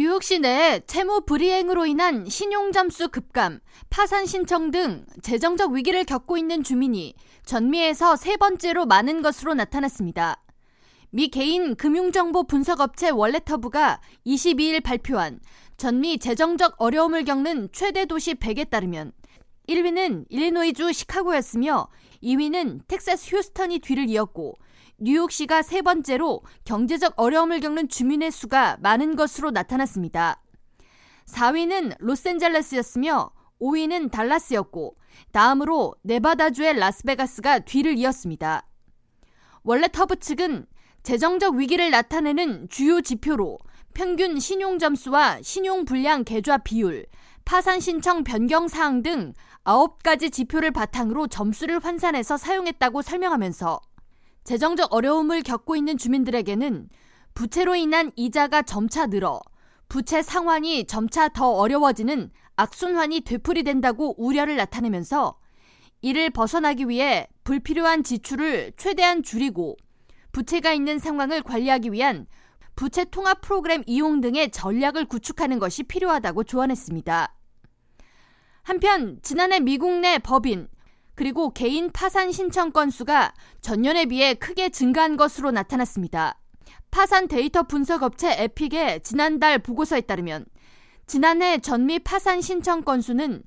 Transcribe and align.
뉴욕 0.00 0.22
시내에 0.22 0.80
채무 0.86 1.26
불이행으로 1.26 1.84
인한 1.84 2.26
신용점수 2.26 3.10
급감, 3.10 3.60
파산 3.90 4.24
신청 4.24 4.70
등 4.70 5.04
재정적 5.20 5.72
위기를 5.72 6.04
겪고 6.04 6.38
있는 6.38 6.62
주민이 6.62 7.12
전미에서 7.44 8.16
세 8.16 8.38
번째로 8.38 8.86
많은 8.86 9.20
것으로 9.20 9.52
나타났습니다. 9.52 10.42
미 11.10 11.28
개인 11.28 11.76
금융정보 11.76 12.44
분석업체 12.44 13.10
월레터브가 13.10 14.00
22일 14.24 14.82
발표한 14.82 15.38
전미 15.76 16.18
재정적 16.18 16.76
어려움을 16.78 17.26
겪는 17.26 17.68
최대 17.70 18.06
도시 18.06 18.32
100에 18.32 18.70
따르면 18.70 19.12
1위는 19.68 20.24
일리노이주 20.30 20.94
시카고였으며 20.94 21.88
2위는 22.22 22.88
텍사스 22.88 23.36
휴스턴이 23.36 23.80
뒤를 23.80 24.08
이었고 24.08 24.56
뉴욕시가 25.02 25.62
세 25.62 25.80
번째로 25.80 26.42
경제적 26.64 27.14
어려움을 27.16 27.60
겪는 27.60 27.88
주민의 27.88 28.30
수가 28.30 28.76
많은 28.80 29.16
것으로 29.16 29.50
나타났습니다. 29.50 30.42
4위는 31.26 31.96
로스앤젤레스였으며 32.00 33.30
5위는 33.60 34.10
달라스였고 34.10 34.96
다음으로 35.32 35.94
네바다주의 36.02 36.78
라스베가스가 36.78 37.60
뒤를 37.60 37.96
이었습니다. 37.96 38.66
원래 39.62 39.88
터브 39.88 40.16
측은 40.16 40.66
재정적 41.02 41.54
위기를 41.54 41.90
나타내는 41.90 42.68
주요 42.68 43.00
지표로 43.00 43.58
평균 43.94 44.38
신용 44.38 44.78
점수와 44.78 45.40
신용 45.42 45.86
불량 45.86 46.24
계좌 46.24 46.58
비율, 46.58 47.06
파산 47.46 47.80
신청 47.80 48.22
변경 48.22 48.68
사항 48.68 49.02
등 49.02 49.32
9가지 49.64 50.30
지표를 50.32 50.70
바탕으로 50.72 51.26
점수를 51.26 51.82
환산해서 51.82 52.36
사용했다고 52.36 53.02
설명하면서 53.02 53.80
재정적 54.50 54.92
어려움을 54.92 55.44
겪고 55.44 55.76
있는 55.76 55.96
주민들에게는 55.96 56.88
부채로 57.34 57.76
인한 57.76 58.10
이자가 58.16 58.62
점차 58.62 59.06
늘어 59.06 59.40
부채 59.88 60.22
상환이 60.22 60.86
점차 60.88 61.28
더 61.28 61.52
어려워지는 61.52 62.32
악순환이 62.56 63.20
되풀이된다고 63.20 64.20
우려를 64.20 64.56
나타내면서 64.56 65.38
이를 66.02 66.30
벗어나기 66.30 66.88
위해 66.88 67.28
불필요한 67.44 68.02
지출을 68.02 68.72
최대한 68.76 69.22
줄이고 69.22 69.76
부채가 70.32 70.72
있는 70.72 70.98
상황을 70.98 71.44
관리하기 71.44 71.92
위한 71.92 72.26
부채 72.74 73.04
통합 73.04 73.42
프로그램 73.42 73.84
이용 73.86 74.20
등의 74.20 74.50
전략을 74.50 75.04
구축하는 75.04 75.60
것이 75.60 75.84
필요하다고 75.84 76.42
조언했습니다. 76.42 77.36
한편 78.64 79.20
지난해 79.22 79.60
미국 79.60 80.00
내 80.00 80.18
법인 80.18 80.66
그리고 81.20 81.50
개인 81.50 81.90
파산 81.92 82.32
신청 82.32 82.72
건수가 82.72 83.34
전년에 83.60 84.06
비해 84.06 84.32
크게 84.32 84.70
증가한 84.70 85.18
것으로 85.18 85.50
나타났습니다. 85.50 86.40
파산 86.90 87.28
데이터 87.28 87.62
분석 87.62 88.02
업체 88.02 88.42
에픽의 88.42 89.02
지난달 89.02 89.58
보고서에 89.58 90.00
따르면 90.00 90.46
지난해 91.06 91.58
전미 91.58 91.98
파산 91.98 92.40
신청 92.40 92.84
건수는 92.84 93.42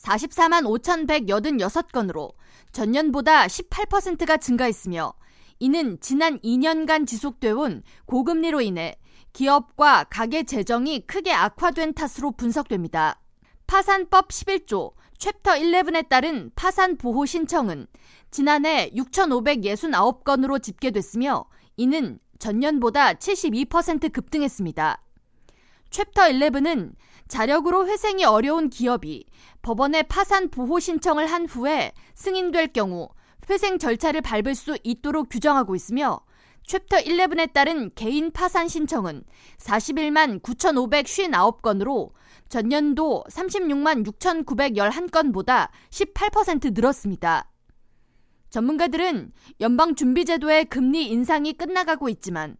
44만 0.00 0.64
5,186건으로 0.80 2.32
전년보다 2.72 3.46
18%가 3.46 4.38
증가했으며 4.38 5.12
이는 5.58 5.98
지난 6.00 6.38
2년간 6.38 7.06
지속돼 7.06 7.50
온 7.50 7.82
고금리로 8.06 8.62
인해 8.62 8.96
기업과 9.34 10.04
가계 10.04 10.44
재정이 10.44 11.00
크게 11.00 11.34
악화된 11.34 11.92
탓으로 11.92 12.30
분석됩니다. 12.30 13.20
파산법 13.68 14.28
11조 14.28 14.94
챕터 15.18 15.52
11에 15.52 16.08
따른 16.08 16.50
파산 16.56 16.96
보호 16.96 17.26
신청은 17.26 17.86
지난해 18.30 18.90
6,569건으로 18.92 20.62
집계됐으며 20.62 21.44
이는 21.76 22.18
전년보다 22.38 23.14
72% 23.14 24.10
급등했습니다. 24.10 25.02
챕터 25.90 26.22
11은 26.22 26.94
자력으로 27.28 27.86
회생이 27.86 28.24
어려운 28.24 28.70
기업이 28.70 29.26
법원에 29.60 30.02
파산 30.04 30.48
보호 30.48 30.80
신청을 30.80 31.26
한 31.26 31.44
후에 31.44 31.92
승인될 32.14 32.68
경우 32.68 33.10
회생 33.50 33.78
절차를 33.78 34.22
밟을 34.22 34.54
수 34.54 34.78
있도록 34.82 35.28
규정하고 35.28 35.76
있으며 35.76 36.20
챕터 36.66 36.98
11에 36.98 37.52
따른 37.52 37.90
개인 37.94 38.30
파산 38.30 38.66
신청은 38.66 39.24
41만 39.58 40.40
9,559건으로 40.40 42.12
전년도 42.48 43.24
36만 43.30 44.06
6,911건보다 44.06 45.68
18% 45.90 46.74
늘었습니다. 46.74 47.50
전문가들은 48.50 49.32
연방준비제도의 49.60 50.66
금리 50.66 51.08
인상이 51.08 51.52
끝나가고 51.52 52.08
있지만 52.08 52.56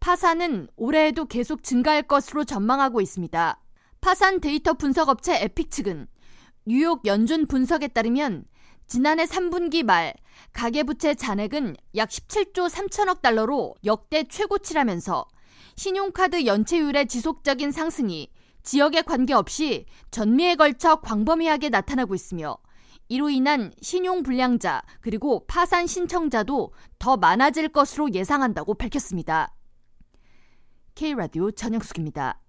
파산은 0.00 0.68
올해에도 0.76 1.26
계속 1.26 1.62
증가할 1.62 2.02
것으로 2.02 2.44
전망하고 2.44 3.00
있습니다. 3.00 3.60
파산 4.00 4.40
데이터 4.40 4.74
분석업체 4.74 5.42
에픽 5.42 5.70
측은 5.70 6.08
뉴욕 6.66 7.04
연준 7.06 7.46
분석에 7.46 7.88
따르면 7.88 8.44
지난해 8.86 9.24
3분기 9.24 9.84
말 9.84 10.14
가계부채 10.52 11.14
잔액은 11.14 11.76
약 11.94 12.08
17조 12.08 12.68
3천억 12.68 13.20
달러로 13.20 13.76
역대 13.84 14.24
최고치라면서 14.24 15.28
신용카드 15.76 16.46
연체율의 16.46 17.06
지속적인 17.06 17.70
상승이 17.70 18.30
지역에 18.62 19.02
관계없이 19.02 19.86
전미에 20.10 20.56
걸쳐 20.56 20.96
광범위하게 20.96 21.70
나타나고 21.70 22.14
있으며 22.14 22.58
이로 23.08 23.28
인한 23.28 23.72
신용 23.82 24.22
불량자 24.22 24.82
그리고 25.00 25.44
파산 25.46 25.86
신청자도 25.86 26.72
더 26.98 27.16
많아질 27.16 27.70
것으로 27.70 28.12
예상한다고 28.12 28.74
밝혔습니다. 28.74 29.54
K라디오 30.94 31.50
전영숙입니다. 31.50 32.40